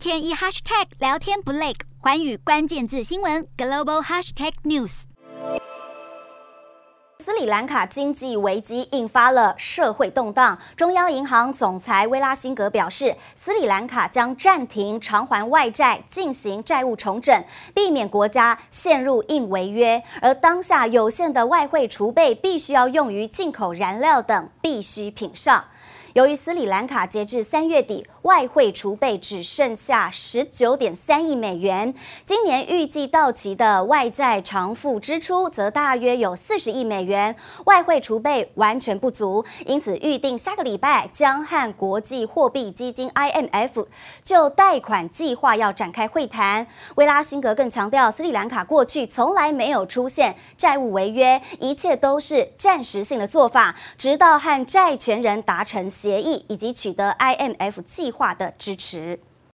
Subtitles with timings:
[0.00, 5.02] 天一 hashtag 聊天不累，寰宇关键字新闻 global hashtag news。
[7.18, 17.44] 斯里兰卡经济危机引发了社会动荡，中央银行总裁威拉辛格表示，斯里兰卡将暂停偿还外债，进行债务重整，
[17.74, 20.02] 避免国家陷入硬违约。
[20.22, 25.62] 而当下有限的外汇储备，必须要用于进口燃料等必需品上。
[26.14, 43.86] 由于斯里兰卡截至三月底，外汇储备只剩下十九点三亿美元，今年预计到期的外债偿付支出则大约有四十亿美元，外汇储备完全不足，因此预定下个礼拜将和国际货币基金 IMF
[44.24, 46.66] 就贷款计划要展开会谈。
[46.96, 59.20] 威拉辛格更强调，斯里兰卡过去从来没有出现债务违约，一切都是暂时性的做法，直到和债权人达成协议以及取得 IMF 计划的支持。